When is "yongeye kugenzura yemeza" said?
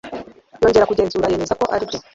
0.61-1.53